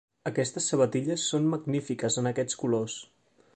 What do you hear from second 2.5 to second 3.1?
colors!